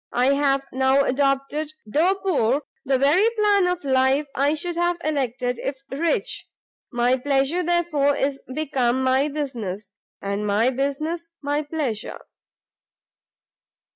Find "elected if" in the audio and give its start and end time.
5.03-5.77